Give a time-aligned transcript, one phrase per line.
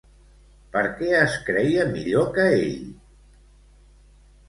[0.75, 2.83] Per què es creia millor que ell?